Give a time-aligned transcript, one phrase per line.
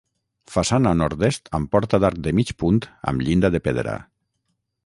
[0.53, 3.99] Façana a nord-est amb porta d'arc de mig punt amb llinda de pedra.